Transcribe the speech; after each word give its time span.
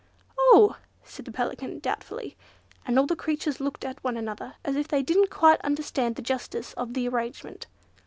"Oh!" 0.35 0.77
said 1.03 1.25
the 1.25 1.31
Pelican, 1.31 1.77
doubtfully; 1.77 2.35
and 2.87 2.97
all 2.97 3.05
the 3.05 3.15
creatures 3.15 3.59
looked 3.59 3.85
at 3.85 4.03
one 4.03 4.17
another 4.17 4.55
as 4.65 4.75
if 4.75 4.87
they 4.87 5.03
didn't 5.03 5.29
quite 5.29 5.61
understand 5.61 6.15
the 6.15 6.23
justice 6.23 6.73
of 6.73 6.95
the 6.95 7.07
arrangement. 7.07 7.67